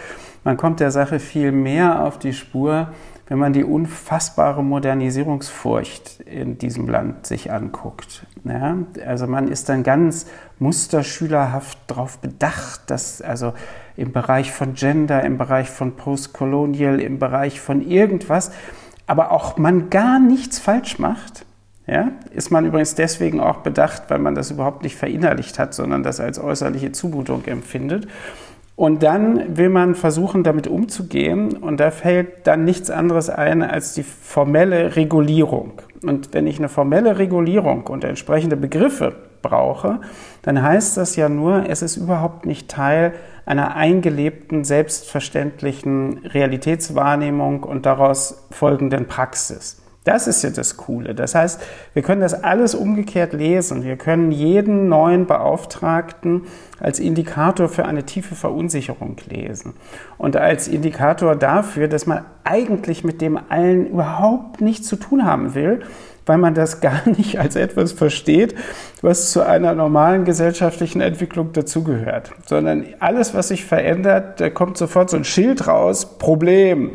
man 0.44 0.56
kommt 0.56 0.78
der 0.78 0.92
Sache 0.92 1.18
viel 1.18 1.50
mehr 1.50 2.04
auf 2.04 2.18
die 2.18 2.32
Spur, 2.32 2.92
wenn 3.30 3.38
man 3.38 3.52
die 3.52 3.62
unfassbare 3.62 4.62
Modernisierungsfurcht 4.64 6.20
in 6.22 6.58
diesem 6.58 6.88
Land 6.88 7.28
sich 7.28 7.52
anguckt. 7.52 8.26
Ja, 8.42 8.76
also 9.06 9.28
man 9.28 9.46
ist 9.46 9.68
dann 9.68 9.84
ganz 9.84 10.26
musterschülerhaft 10.58 11.78
darauf 11.86 12.18
bedacht, 12.18 12.90
dass 12.90 13.22
also 13.22 13.54
im 13.96 14.10
Bereich 14.10 14.50
von 14.50 14.74
Gender, 14.74 15.22
im 15.22 15.38
Bereich 15.38 15.70
von 15.70 15.94
Postcolonial, 15.94 17.00
im 17.00 17.20
Bereich 17.20 17.60
von 17.60 17.88
irgendwas, 17.88 18.50
aber 19.06 19.30
auch 19.30 19.56
man 19.58 19.90
gar 19.90 20.18
nichts 20.18 20.58
falsch 20.58 20.98
macht. 20.98 21.46
Ja, 21.86 22.10
ist 22.32 22.50
man 22.50 22.66
übrigens 22.66 22.96
deswegen 22.96 23.38
auch 23.38 23.58
bedacht, 23.58 24.04
weil 24.08 24.18
man 24.18 24.34
das 24.34 24.50
überhaupt 24.50 24.82
nicht 24.82 24.96
verinnerlicht 24.96 25.60
hat, 25.60 25.72
sondern 25.72 26.02
das 26.02 26.18
als 26.18 26.40
äußerliche 26.40 26.90
Zumutung 26.90 27.44
empfindet. 27.44 28.08
Und 28.80 29.02
dann 29.02 29.58
will 29.58 29.68
man 29.68 29.94
versuchen, 29.94 30.42
damit 30.42 30.66
umzugehen. 30.66 31.52
Und 31.52 31.80
da 31.80 31.90
fällt 31.90 32.46
dann 32.46 32.64
nichts 32.64 32.88
anderes 32.88 33.28
ein 33.28 33.62
als 33.62 33.92
die 33.92 34.02
formelle 34.02 34.96
Regulierung. 34.96 35.72
Und 36.02 36.32
wenn 36.32 36.46
ich 36.46 36.58
eine 36.58 36.70
formelle 36.70 37.18
Regulierung 37.18 37.86
und 37.88 38.04
entsprechende 38.04 38.56
Begriffe 38.56 39.12
brauche, 39.42 40.00
dann 40.40 40.62
heißt 40.62 40.96
das 40.96 41.14
ja 41.16 41.28
nur, 41.28 41.68
es 41.68 41.82
ist 41.82 41.98
überhaupt 41.98 42.46
nicht 42.46 42.70
Teil 42.70 43.12
einer 43.44 43.76
eingelebten, 43.76 44.64
selbstverständlichen 44.64 46.24
Realitätswahrnehmung 46.24 47.64
und 47.64 47.84
daraus 47.84 48.46
folgenden 48.50 49.04
Praxis. 49.06 49.79
Das 50.04 50.26
ist 50.26 50.42
ja 50.42 50.48
das 50.48 50.78
Coole. 50.78 51.14
Das 51.14 51.34
heißt, 51.34 51.60
wir 51.92 52.02
können 52.02 52.22
das 52.22 52.42
alles 52.42 52.74
umgekehrt 52.74 53.34
lesen. 53.34 53.84
Wir 53.84 53.96
können 53.96 54.32
jeden 54.32 54.88
neuen 54.88 55.26
Beauftragten 55.26 56.44
als 56.78 56.98
Indikator 56.98 57.68
für 57.68 57.84
eine 57.84 58.04
tiefe 58.04 58.34
Verunsicherung 58.34 59.16
lesen. 59.28 59.74
Und 60.16 60.36
als 60.36 60.68
Indikator 60.68 61.36
dafür, 61.36 61.86
dass 61.86 62.06
man 62.06 62.24
eigentlich 62.44 63.04
mit 63.04 63.20
dem 63.20 63.38
allen 63.50 63.88
überhaupt 63.88 64.62
nichts 64.62 64.88
zu 64.88 64.96
tun 64.96 65.26
haben 65.26 65.54
will, 65.54 65.80
weil 66.24 66.38
man 66.38 66.54
das 66.54 66.80
gar 66.80 67.06
nicht 67.06 67.38
als 67.38 67.54
etwas 67.54 67.92
versteht, 67.92 68.54
was 69.02 69.32
zu 69.32 69.44
einer 69.44 69.74
normalen 69.74 70.24
gesellschaftlichen 70.24 71.02
Entwicklung 71.02 71.52
dazugehört. 71.52 72.32
Sondern 72.46 72.86
alles, 73.00 73.34
was 73.34 73.48
sich 73.48 73.66
verändert, 73.66 74.40
da 74.40 74.48
kommt 74.48 74.78
sofort 74.78 75.10
so 75.10 75.18
ein 75.18 75.24
Schild 75.24 75.66
raus, 75.66 76.16
Problem 76.16 76.92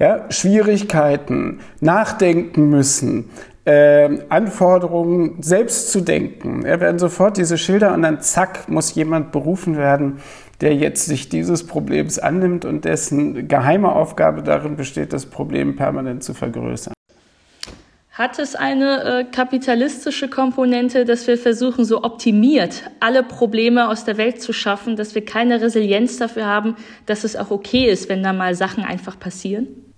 ja, 0.00 0.24
Schwierigkeiten, 0.30 1.60
nachdenken 1.80 2.70
müssen, 2.70 3.30
äh, 3.66 4.08
Anforderungen 4.30 5.42
selbst 5.42 5.92
zu 5.92 6.00
denken. 6.00 6.64
Ja, 6.66 6.80
werden 6.80 6.98
sofort 6.98 7.36
diese 7.36 7.58
Schilder 7.58 7.92
und 7.92 8.02
dann 8.02 8.22
zack 8.22 8.68
muss 8.68 8.94
jemand 8.94 9.30
berufen 9.30 9.76
werden, 9.76 10.20
der 10.62 10.74
jetzt 10.74 11.04
sich 11.04 11.28
dieses 11.28 11.66
Problems 11.66 12.18
annimmt 12.18 12.64
und 12.64 12.86
dessen 12.86 13.46
geheime 13.46 13.92
Aufgabe 13.92 14.42
darin 14.42 14.76
besteht, 14.76 15.12
das 15.12 15.26
Problem 15.26 15.76
permanent 15.76 16.24
zu 16.24 16.32
vergrößern. 16.32 16.94
Hat 18.12 18.38
es 18.38 18.54
eine 18.54 19.04
äh, 19.04 19.24
kapitalistische 19.24 20.28
Komponente, 20.28 21.04
dass 21.04 21.26
wir 21.26 21.38
versuchen, 21.38 21.84
so 21.84 22.02
optimiert 22.02 22.90
alle 23.00 23.22
Probleme 23.22 23.88
aus 23.88 24.04
der 24.04 24.16
Welt 24.16 24.42
zu 24.42 24.52
schaffen, 24.52 24.96
dass 24.96 25.14
wir 25.14 25.24
keine 25.24 25.60
Resilienz 25.60 26.16
dafür 26.16 26.46
haben, 26.46 26.76
dass 27.06 27.24
es 27.24 27.36
auch 27.36 27.50
okay 27.50 27.90
ist, 27.90 28.08
wenn 28.08 28.22
da 28.22 28.32
mal 28.32 28.54
Sachen 28.54 28.84
einfach 28.84 29.18
passieren? 29.18 29.89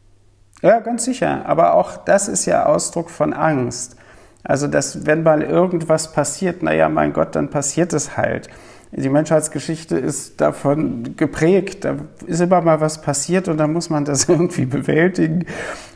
Ja, 0.62 0.78
ganz 0.78 1.04
sicher. 1.04 1.44
Aber 1.44 1.74
auch 1.74 1.96
das 1.96 2.28
ist 2.28 2.46
ja 2.46 2.66
Ausdruck 2.66 3.10
von 3.10 3.32
Angst. 3.32 3.96
Also, 4.44 4.66
dass 4.68 5.06
wenn 5.06 5.22
mal 5.22 5.42
irgendwas 5.42 6.12
passiert, 6.12 6.62
naja, 6.62 6.88
mein 6.88 7.12
Gott, 7.12 7.34
dann 7.36 7.50
passiert 7.50 7.92
es 7.92 8.16
halt. 8.16 8.48
Die 8.94 9.08
Menschheitsgeschichte 9.08 9.96
ist 9.96 10.40
davon 10.40 11.16
geprägt. 11.16 11.84
Da 11.84 11.96
ist 12.26 12.40
immer 12.40 12.60
mal 12.60 12.80
was 12.80 13.00
passiert 13.00 13.48
und 13.48 13.56
dann 13.58 13.72
muss 13.72 13.90
man 13.90 14.04
das 14.04 14.24
irgendwie 14.28 14.66
bewältigen 14.66 15.46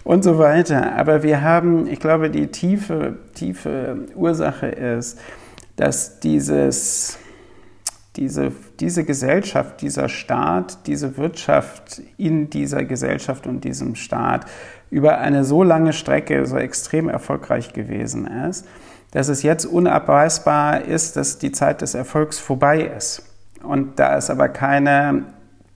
und 0.03 0.25
so 0.25 0.39
weiter. 0.39 0.97
Aber 0.97 1.23
wir 1.23 1.43
haben, 1.43 1.87
ich 1.87 2.01
glaube, 2.01 2.31
die 2.31 2.49
tiefe, 2.49 3.17
tiefe 3.35 4.07
Ursache 4.15 4.67
ist, 4.67 5.19
dass 5.77 6.21
dieses, 6.21 7.19
diese, 8.17 8.53
diese 8.81 9.05
Gesellschaft, 9.05 9.81
dieser 9.83 10.09
Staat, 10.09 10.87
diese 10.87 11.17
Wirtschaft 11.17 12.01
in 12.17 12.51
dieser 12.51 12.85
Gesellschaft 12.85 13.47
und 13.47 13.65
diesem 13.65 13.95
Staat 13.95 14.47
über 14.91 15.19
eine 15.19 15.45
so 15.45 15.63
lange 15.63 15.93
Strecke 15.93 16.47
so 16.47 16.57
extrem 16.57 17.09
erfolgreich 17.09 17.73
gewesen 17.73 18.27
ist, 18.27 18.67
dass 19.11 19.29
es 19.29 19.43
jetzt 19.43 19.65
unabweisbar 19.65 20.83
ist, 20.83 21.17
dass 21.17 21.39
die 21.39 21.53
Zeit 21.53 21.83
des 21.83 21.95
Erfolgs 21.95 22.39
vorbei 22.39 22.81
ist. 22.83 23.23
Und 23.63 23.99
da 23.99 24.17
es 24.17 24.31
aber 24.31 24.49
keine, 24.49 25.25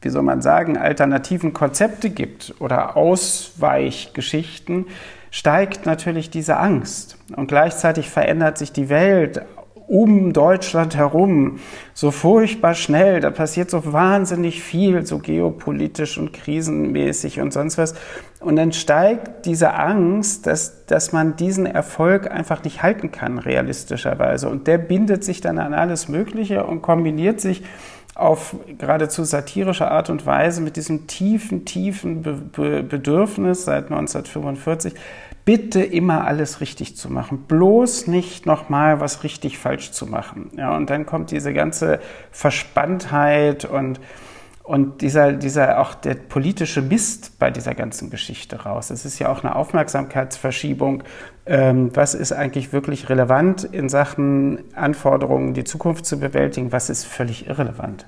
wie 0.02 0.10
soll 0.10 0.22
man 0.22 0.42
sagen, 0.42 0.76
alternativen 0.76 1.52
Konzepte 1.52 2.10
gibt 2.10 2.54
oder 2.60 2.96
Ausweichgeschichten, 2.96 4.86
steigt 5.30 5.86
natürlich 5.86 6.30
diese 6.30 6.56
Angst. 6.56 7.16
Und 7.36 7.46
gleichzeitig 7.48 8.10
verändert 8.10 8.58
sich 8.58 8.72
die 8.72 8.88
Welt 8.88 9.42
um 9.90 10.32
Deutschland 10.32 10.94
herum 10.94 11.58
so 11.94 12.12
furchtbar 12.12 12.74
schnell. 12.74 13.18
Da 13.18 13.30
passiert 13.30 13.70
so 13.70 13.92
wahnsinnig 13.92 14.62
viel, 14.62 15.04
so 15.04 15.18
geopolitisch 15.18 16.16
und 16.16 16.32
krisenmäßig 16.32 17.40
und 17.40 17.52
sonst 17.52 17.76
was. 17.76 17.94
Und 18.38 18.54
dann 18.54 18.72
steigt 18.72 19.46
diese 19.46 19.74
Angst, 19.74 20.46
dass, 20.46 20.86
dass 20.86 21.10
man 21.10 21.34
diesen 21.34 21.66
Erfolg 21.66 22.30
einfach 22.30 22.62
nicht 22.62 22.84
halten 22.84 23.10
kann, 23.10 23.38
realistischerweise. 23.38 24.48
Und 24.48 24.68
der 24.68 24.78
bindet 24.78 25.24
sich 25.24 25.40
dann 25.40 25.58
an 25.58 25.74
alles 25.74 26.08
Mögliche 26.08 26.64
und 26.64 26.82
kombiniert 26.82 27.40
sich 27.40 27.64
auf 28.14 28.54
geradezu 28.78 29.24
satirische 29.24 29.90
Art 29.90 30.08
und 30.08 30.24
Weise 30.24 30.60
mit 30.60 30.76
diesem 30.76 31.08
tiefen, 31.08 31.64
tiefen 31.64 32.22
Be 32.22 32.34
Be 32.34 32.82
Bedürfnis 32.84 33.64
seit 33.64 33.90
1945, 33.90 34.94
bitte 35.50 35.82
immer 35.82 36.28
alles 36.28 36.60
richtig 36.60 36.96
zu 36.96 37.10
machen, 37.10 37.46
bloß 37.48 38.06
nicht 38.06 38.46
nochmal 38.46 39.00
was 39.00 39.24
richtig 39.24 39.58
falsch 39.58 39.90
zu 39.90 40.06
machen. 40.06 40.52
Ja, 40.56 40.76
und 40.76 40.90
dann 40.90 41.06
kommt 41.06 41.32
diese 41.32 41.52
ganze 41.52 41.98
Verspanntheit 42.30 43.64
und, 43.64 43.98
und 44.62 45.02
dieser, 45.02 45.32
dieser 45.32 45.80
auch 45.80 45.96
der 45.96 46.14
politische 46.14 46.82
Mist 46.82 47.40
bei 47.40 47.50
dieser 47.50 47.74
ganzen 47.74 48.10
Geschichte 48.10 48.62
raus. 48.62 48.90
Es 48.90 49.04
ist 49.04 49.18
ja 49.18 49.28
auch 49.28 49.42
eine 49.42 49.56
Aufmerksamkeitsverschiebung. 49.56 51.02
Ähm, 51.46 51.90
was 51.94 52.14
ist 52.14 52.30
eigentlich 52.30 52.72
wirklich 52.72 53.08
relevant 53.08 53.64
in 53.64 53.88
Sachen 53.88 54.62
Anforderungen, 54.76 55.52
die 55.52 55.64
Zukunft 55.64 56.06
zu 56.06 56.20
bewältigen? 56.20 56.70
Was 56.70 56.90
ist 56.90 57.04
völlig 57.04 57.48
irrelevant? 57.48 58.06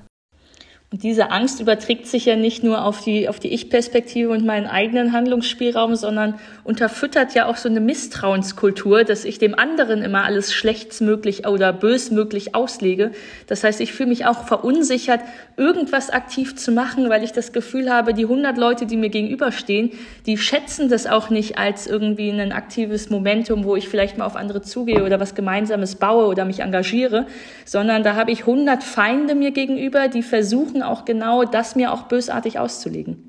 Diese 0.95 1.31
Angst 1.31 1.59
überträgt 1.59 2.05
sich 2.05 2.25
ja 2.25 2.35
nicht 2.35 2.63
nur 2.63 2.85
auf 2.85 3.01
die, 3.01 3.27
auf 3.27 3.39
die 3.39 3.47
Ich-Perspektive 3.51 4.29
und 4.29 4.45
meinen 4.45 4.67
eigenen 4.67 5.11
Handlungsspielraum, 5.11 5.95
sondern 5.95 6.35
unterfüttert 6.63 7.33
ja 7.33 7.47
auch 7.47 7.57
so 7.57 7.67
eine 7.67 7.79
Misstrauenskultur, 7.79 9.03
dass 9.03 9.25
ich 9.25 9.39
dem 9.39 9.57
anderen 9.57 10.03
immer 10.03 10.23
alles 10.23 10.53
schlechtsmöglich 10.53 11.47
oder 11.47 11.73
bösmöglich 11.73 12.53
auslege. 12.53 13.11
Das 13.47 13.63
heißt, 13.63 13.81
ich 13.81 13.91
fühle 13.91 14.09
mich 14.09 14.27
auch 14.27 14.45
verunsichert, 14.45 15.21
irgendwas 15.57 16.09
aktiv 16.09 16.55
zu 16.55 16.71
machen, 16.71 17.09
weil 17.09 17.23
ich 17.23 17.31
das 17.31 17.51
Gefühl 17.51 17.91
habe, 17.91 18.13
die 18.13 18.23
100 18.23 18.57
Leute, 18.57 18.85
die 18.85 18.97
mir 18.97 19.09
gegenüberstehen, 19.09 19.91
die 20.25 20.37
schätzen 20.37 20.89
das 20.89 21.07
auch 21.07 21.29
nicht 21.29 21.57
als 21.57 21.87
irgendwie 21.87 22.29
ein 22.29 22.51
aktives 22.51 23.09
Momentum, 23.09 23.63
wo 23.63 23.75
ich 23.75 23.89
vielleicht 23.89 24.17
mal 24.17 24.25
auf 24.25 24.35
andere 24.35 24.61
zugehe 24.61 25.03
oder 25.03 25.19
was 25.19 25.35
Gemeinsames 25.35 25.95
baue 25.95 26.25
oder 26.25 26.45
mich 26.45 26.61
engagiere, 26.61 27.27
sondern 27.65 28.03
da 28.03 28.15
habe 28.15 28.31
ich 28.31 28.41
100 28.41 28.83
Feinde 28.83 29.35
mir 29.35 29.51
gegenüber, 29.51 30.07
die 30.07 30.23
versuchen 30.23 30.83
auch 30.83 31.05
genau 31.05 31.43
das 31.43 31.75
mir 31.75 31.91
auch 31.91 32.03
bösartig 32.03 32.59
auszulegen. 32.59 33.27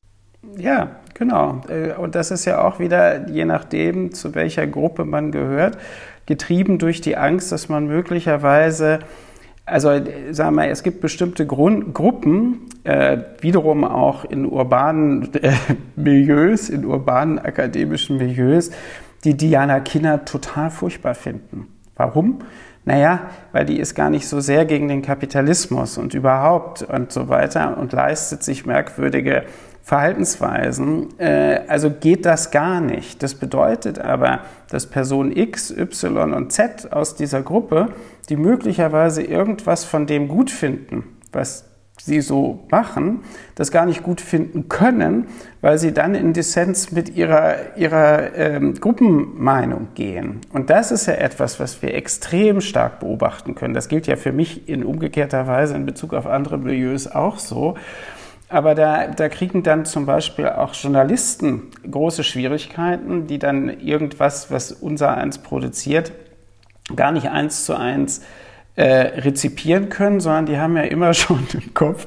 Ja, 0.57 0.97
genau. 1.15 1.63
Äh, 1.69 1.95
und 1.95 2.15
das 2.15 2.31
ist 2.31 2.45
ja 2.45 2.63
auch 2.63 2.79
wieder, 2.79 3.29
je 3.29 3.45
nachdem, 3.45 4.13
zu 4.13 4.35
welcher 4.35 4.67
Gruppe 4.67 5.05
man 5.05 5.33
gehört, 5.33 5.79
getrieben 6.27 6.79
durch 6.79 7.01
die 7.01 7.17
Angst, 7.17 7.53
dass 7.53 7.69
man 7.69 7.87
möglicherweise 7.87 9.01
also 9.67 9.91
sagen 10.31 10.57
wir, 10.57 10.69
es 10.69 10.83
gibt 10.83 11.01
bestimmte 11.01 11.47
Grund 11.47 11.95
Gruppen, 11.95 12.67
äh, 12.85 13.19
wiederum 13.41 13.85
auch 13.85 14.25
in 14.25 14.45
urbanen 14.47 15.33
äh, 15.35 15.53
Milieus, 15.97 16.69
in 16.69 16.85
urbanen 16.85 17.39
akademischen 17.39 18.19
Milieus, 18.19 18.71
die 19.25 19.37
Diana 19.37 19.81
Kinner 19.81 20.25
total 20.25 20.71
furchtbar 20.71 21.15
finden. 21.15 21.69
Warum? 21.97 22.41
Naja, 22.85 23.31
weil 23.53 23.65
die 23.65 23.79
ist 23.79 23.95
gar 23.95 24.11
nicht 24.11 24.29
so 24.29 24.41
sehr 24.41 24.67
gegen 24.67 24.89
den 24.89 25.01
Kapitalismus 25.01 25.97
und 25.97 26.13
überhaupt 26.13 26.83
und 26.83 27.11
so 27.11 27.31
weiter 27.31 27.79
und 27.79 27.93
leistet 27.93 28.43
sich 28.43 28.67
merkwürdige 28.67 29.45
Verhaltensweisen. 29.83 31.19
Äh, 31.19 31.61
also 31.69 31.91
geht 31.91 32.27
das 32.27 32.51
gar 32.51 32.81
nicht. 32.81 33.23
Das 33.23 33.35
bedeutet 33.35 33.99
aber, 33.99 34.41
dass 34.69 34.87
Person 34.87 35.35
X, 35.35 35.71
Y 35.71 36.35
und 36.35 36.53
Z 36.53 36.93
aus 36.93 37.15
dieser 37.15 37.43
Gruppe 37.43 37.89
die 38.27 38.37
möglicherweise 38.37 39.23
irgendwas 39.23 39.85
von 39.85 40.07
dem 40.07 40.29
gut 40.29 40.51
finden, 40.51 41.05
was 41.33 41.65
sie 42.01 42.21
so 42.21 42.65
machen, 42.71 43.21
das 43.55 43.71
gar 43.71 43.87
nicht 43.87 44.03
gut 44.03 44.21
finden 44.21 44.69
können, 44.69 45.29
weil 45.61 45.79
sie 45.79 45.93
dann 45.93 46.15
in 46.15 46.33
Dissens 46.33 46.93
mit 46.93 47.17
ihrer, 47.17 47.77
ihrer 47.77 48.35
ähm, 48.35 48.75
Gruppenmeinung 48.75 49.89
gehen. 49.95 50.41
Und 50.53 50.71
das 50.71 50.91
ist 50.91 51.07
ja 51.07 51.15
etwas, 51.15 51.61
was 51.61 51.81
wir 51.83 51.95
extrem 51.95 52.61
stark 52.61 53.01
beobachten 53.01 53.55
können. 53.55 53.75
Das 53.75 53.89
gilt 53.89 54.07
ja 54.07 54.17
für 54.17 54.33
mich 54.33 54.69
in 54.69 54.85
umgekehrter 54.85 55.47
Weise 55.47 55.77
in 55.77 55.87
Bezug 55.87 56.15
auf 56.15 56.27
andere 56.27 56.59
Milieus 56.59 57.07
auch 57.07 57.39
so. 57.39 57.77
Aber 58.49 58.75
da, 58.75 59.07
da 59.07 59.29
kriegen 59.29 59.63
dann 59.63 59.85
zum 59.85 60.05
Beispiel 60.05 60.49
auch 60.49 60.75
Journalisten 60.75 61.71
große 61.91 62.25
Schwierigkeiten, 62.25 63.27
die 63.27 63.39
dann 63.39 63.81
irgendwas, 63.81 64.51
was 64.51 64.73
unser 64.73 65.17
eins 65.17 65.39
produziert, 65.39 66.13
gar 66.95 67.13
nicht 67.13 67.31
eins 67.31 67.65
zu 67.65 67.75
eins 67.75 68.23
äh, 68.77 69.21
rezipieren 69.21 69.89
können, 69.89 70.21
sondern 70.21 70.47
die 70.47 70.59
haben 70.59 70.77
ja 70.77 70.83
immer 70.83 71.15
schon 71.15 71.47
im 71.53 71.75
Kopf, 71.75 72.07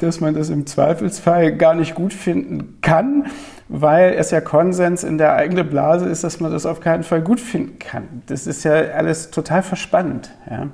dass 0.00 0.20
man 0.20 0.34
das 0.34 0.50
im 0.50 0.66
Zweifelsfall 0.66 1.56
gar 1.56 1.74
nicht 1.74 1.94
gut 1.94 2.12
finden 2.12 2.78
kann, 2.80 3.26
weil 3.68 4.14
es 4.14 4.30
ja 4.30 4.40
Konsens 4.40 5.04
in 5.04 5.18
der 5.18 5.34
eigenen 5.34 5.68
Blase 5.68 6.06
ist, 6.06 6.24
dass 6.24 6.40
man 6.40 6.50
das 6.50 6.66
auf 6.66 6.80
keinen 6.80 7.04
Fall 7.04 7.22
gut 7.22 7.40
finden 7.40 7.78
kann. 7.78 8.22
Das 8.26 8.46
ist 8.46 8.64
ja 8.64 8.72
alles 8.72 9.30
total 9.30 9.62
verspannt. 9.62 10.30
Ja. 10.50 10.68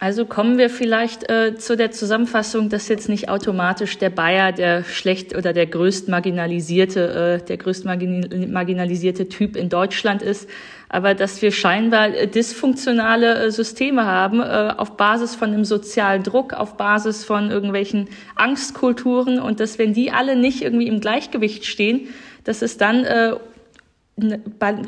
Also 0.00 0.26
kommen 0.26 0.58
wir 0.58 0.68
vielleicht 0.68 1.30
äh, 1.30 1.54
zu 1.56 1.76
der 1.76 1.90
Zusammenfassung, 1.90 2.68
dass 2.68 2.88
jetzt 2.88 3.08
nicht 3.08 3.28
automatisch 3.28 3.96
der 3.96 4.10
Bayer 4.10 4.52
der 4.52 4.84
schlecht 4.84 5.34
oder 5.34 5.52
der 5.52 5.66
größt 5.66 6.08
marginalisierte, 6.08 7.40
äh, 7.40 7.46
der 7.46 7.56
größt 7.56 7.86
marginalisierte 7.86 9.28
Typ 9.28 9.56
in 9.56 9.68
Deutschland 9.68 10.20
ist, 10.20 10.48
aber 10.94 11.14
dass 11.14 11.42
wir 11.42 11.50
scheinbar 11.50 12.14
äh, 12.14 12.28
dysfunktionale 12.28 13.46
äh, 13.46 13.50
Systeme 13.50 14.04
haben 14.04 14.38
äh, 14.40 14.74
auf 14.76 14.96
Basis 14.96 15.34
von 15.34 15.52
einem 15.52 15.64
sozialen 15.64 16.22
Druck, 16.22 16.52
auf 16.52 16.76
Basis 16.76 17.24
von 17.24 17.50
irgendwelchen 17.50 18.08
Angstkulturen 18.36 19.40
und 19.40 19.58
dass 19.58 19.76
wenn 19.80 19.92
die 19.92 20.12
alle 20.12 20.36
nicht 20.36 20.62
irgendwie 20.62 20.86
im 20.86 21.00
Gleichgewicht 21.00 21.64
stehen, 21.64 22.08
dass 22.44 22.62
es 22.62 22.76
dann 22.76 23.06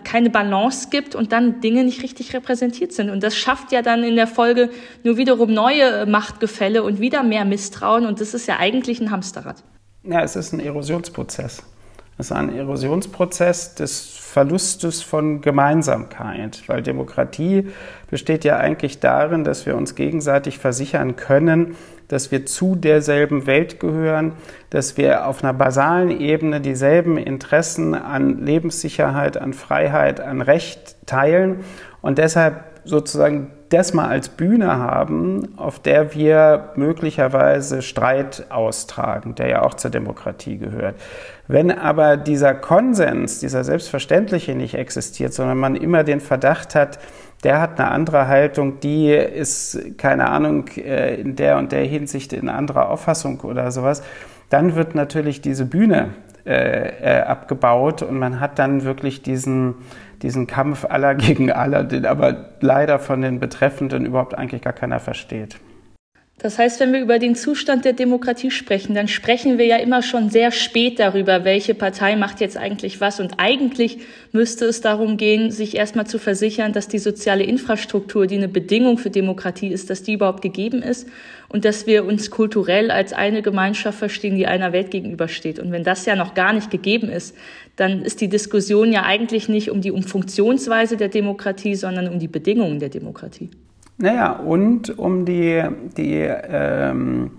keine 0.04 0.30
Balance 0.30 0.88
gibt 0.90 1.14
und 1.14 1.32
dann 1.32 1.60
Dinge 1.60 1.82
nicht 1.82 2.02
richtig 2.02 2.34
repräsentiert 2.34 2.92
sind. 2.92 3.10
Und 3.10 3.22
das 3.22 3.34
schafft 3.34 3.72
ja 3.72 3.82
dann 3.82 4.04
in 4.04 4.14
der 4.14 4.26
Folge 4.26 4.70
nur 5.02 5.16
wiederum 5.16 5.52
neue 5.52 6.06
Machtgefälle 6.06 6.82
und 6.82 7.00
wieder 7.00 7.22
mehr 7.22 7.44
Misstrauen. 7.44 8.06
Und 8.06 8.20
das 8.20 8.34
ist 8.34 8.46
ja 8.46 8.58
eigentlich 8.58 9.00
ein 9.00 9.10
Hamsterrad. 9.10 9.64
Ja, 10.04 10.22
es 10.22 10.36
ist 10.36 10.52
ein 10.52 10.60
Erosionsprozess. 10.60 11.62
Es 12.18 12.26
ist 12.26 12.32
ein 12.32 12.56
Erosionsprozess 12.56 13.74
des 13.74 14.16
Verlustes 14.16 15.02
von 15.02 15.42
Gemeinsamkeit, 15.42 16.62
weil 16.66 16.82
Demokratie 16.82 17.68
besteht 18.10 18.44
ja 18.44 18.56
eigentlich 18.56 19.00
darin, 19.00 19.44
dass 19.44 19.66
wir 19.66 19.76
uns 19.76 19.94
gegenseitig 19.94 20.58
versichern 20.58 21.16
können, 21.16 21.76
dass 22.08 22.30
wir 22.30 22.46
zu 22.46 22.74
derselben 22.74 23.46
Welt 23.46 23.80
gehören, 23.80 24.32
dass 24.70 24.96
wir 24.96 25.26
auf 25.26 25.42
einer 25.42 25.52
basalen 25.52 26.10
Ebene 26.20 26.62
dieselben 26.62 27.18
Interessen 27.18 27.94
an 27.94 28.44
Lebenssicherheit, 28.44 29.36
an 29.36 29.52
Freiheit, 29.52 30.20
an 30.20 30.40
Recht 30.40 30.96
teilen 31.04 31.64
und 32.00 32.16
deshalb 32.16 32.64
sozusagen 32.84 33.50
das 33.68 33.94
mal 33.94 34.08
als 34.08 34.28
Bühne 34.28 34.78
haben, 34.78 35.56
auf 35.56 35.80
der 35.80 36.14
wir 36.14 36.70
möglicherweise 36.76 37.82
Streit 37.82 38.46
austragen, 38.50 39.34
der 39.34 39.48
ja 39.48 39.62
auch 39.62 39.74
zur 39.74 39.90
Demokratie 39.90 40.58
gehört. 40.58 40.96
Wenn 41.48 41.70
aber 41.70 42.16
dieser 42.16 42.54
Konsens, 42.54 43.40
dieser 43.40 43.64
selbstverständliche 43.64 44.54
nicht 44.54 44.74
existiert, 44.74 45.32
sondern 45.32 45.58
man 45.58 45.76
immer 45.76 46.04
den 46.04 46.20
Verdacht 46.20 46.74
hat, 46.74 46.98
der 47.44 47.60
hat 47.60 47.78
eine 47.78 47.90
andere 47.90 48.28
Haltung, 48.28 48.80
die 48.80 49.10
ist, 49.10 49.98
keine 49.98 50.28
Ahnung, 50.28 50.68
äh, 50.76 51.14
in 51.20 51.36
der 51.36 51.58
und 51.58 51.72
der 51.72 51.84
Hinsicht 51.84 52.32
in 52.32 52.48
anderer 52.48 52.88
Auffassung 52.88 53.40
oder 53.40 53.70
sowas, 53.70 54.02
dann 54.48 54.74
wird 54.76 54.94
natürlich 54.94 55.40
diese 55.40 55.64
Bühne 55.64 56.10
äh, 56.46 57.22
abgebaut 57.26 58.02
und 58.02 58.18
man 58.18 58.40
hat 58.40 58.58
dann 58.58 58.84
wirklich 58.84 59.22
diesen, 59.22 59.74
diesen 60.22 60.46
Kampf 60.46 60.84
aller 60.84 61.14
gegen 61.14 61.50
aller, 61.50 61.84
den 61.84 62.06
aber 62.06 62.50
leider 62.60 62.98
von 62.98 63.20
den 63.20 63.40
Betreffenden 63.40 64.06
überhaupt 64.06 64.36
eigentlich 64.36 64.62
gar 64.62 64.72
keiner 64.72 65.00
versteht. 65.00 65.58
Das 66.38 66.58
heißt, 66.58 66.80
wenn 66.80 66.92
wir 66.92 67.00
über 67.00 67.18
den 67.18 67.34
Zustand 67.34 67.86
der 67.86 67.94
Demokratie 67.94 68.50
sprechen, 68.50 68.94
dann 68.94 69.08
sprechen 69.08 69.56
wir 69.56 69.64
ja 69.64 69.78
immer 69.78 70.02
schon 70.02 70.28
sehr 70.28 70.52
spät 70.52 70.98
darüber, 70.98 71.44
welche 71.44 71.74
Partei 71.74 72.14
macht 72.14 72.42
jetzt 72.42 72.58
eigentlich 72.58 73.00
was. 73.00 73.20
Und 73.20 73.34
eigentlich 73.38 74.00
müsste 74.32 74.66
es 74.66 74.82
darum 74.82 75.16
gehen, 75.16 75.50
sich 75.50 75.76
erstmal 75.76 76.06
zu 76.06 76.18
versichern, 76.18 76.74
dass 76.74 76.88
die 76.88 76.98
soziale 76.98 77.42
Infrastruktur, 77.42 78.26
die 78.26 78.36
eine 78.36 78.48
Bedingung 78.48 78.98
für 78.98 79.08
Demokratie 79.08 79.68
ist, 79.68 79.88
dass 79.88 80.02
die 80.02 80.12
überhaupt 80.12 80.42
gegeben 80.42 80.82
ist 80.82 81.08
und 81.48 81.64
dass 81.64 81.86
wir 81.86 82.04
uns 82.04 82.30
kulturell 82.30 82.90
als 82.90 83.14
eine 83.14 83.40
Gemeinschaft 83.40 83.98
verstehen, 83.98 84.36
die 84.36 84.46
einer 84.46 84.74
Welt 84.74 84.90
gegenübersteht. 84.90 85.58
Und 85.58 85.72
wenn 85.72 85.84
das 85.84 86.04
ja 86.04 86.16
noch 86.16 86.34
gar 86.34 86.52
nicht 86.52 86.70
gegeben 86.70 87.08
ist, 87.08 87.34
dann 87.76 88.02
ist 88.02 88.20
die 88.20 88.28
Diskussion 88.28 88.92
ja 88.92 89.04
eigentlich 89.04 89.48
nicht 89.48 89.70
um 89.70 89.80
die 89.80 89.90
um 89.90 90.02
Funktionsweise 90.02 90.98
der 90.98 91.08
Demokratie, 91.08 91.76
sondern 91.76 92.08
um 92.08 92.18
die 92.18 92.28
Bedingungen 92.28 92.78
der 92.78 92.90
Demokratie. 92.90 93.48
Naja, 93.98 94.32
und 94.32 94.98
um 94.98 95.24
die, 95.24 95.62
die 95.96 96.20
ähm, 96.20 97.30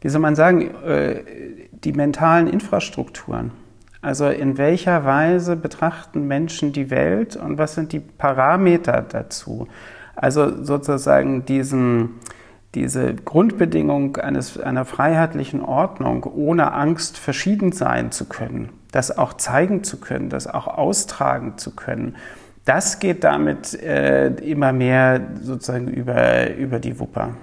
wie 0.00 0.08
soll 0.08 0.20
man 0.20 0.34
sagen, 0.34 0.70
äh, 0.84 1.22
die 1.72 1.92
mentalen 1.92 2.46
Infrastrukturen. 2.46 3.52
Also 4.02 4.28
in 4.28 4.56
welcher 4.56 5.04
Weise 5.04 5.56
betrachten 5.56 6.26
Menschen 6.26 6.72
die 6.72 6.90
Welt 6.90 7.36
und 7.36 7.58
was 7.58 7.74
sind 7.74 7.92
die 7.92 8.00
Parameter 8.00 9.04
dazu? 9.06 9.68
Also 10.16 10.64
sozusagen 10.64 11.44
diesen, 11.44 12.20
diese 12.74 13.14
Grundbedingung 13.14 14.16
eines, 14.16 14.58
einer 14.58 14.86
freiheitlichen 14.86 15.60
Ordnung, 15.62 16.24
ohne 16.24 16.72
Angst 16.72 17.18
verschieden 17.18 17.72
sein 17.72 18.10
zu 18.10 18.24
können, 18.24 18.70
das 18.90 19.16
auch 19.16 19.34
zeigen 19.34 19.84
zu 19.84 20.00
können, 20.00 20.30
das 20.30 20.46
auch 20.46 20.66
austragen 20.66 21.58
zu 21.58 21.74
können 21.76 22.16
das 22.70 23.00
geht 23.00 23.24
damit 23.24 23.74
äh, 23.82 24.28
immer 24.28 24.72
mehr 24.72 25.20
sozusagen 25.42 25.88
über, 25.88 26.54
über 26.54 26.78
die 26.78 26.96
Wupper. 27.00 27.34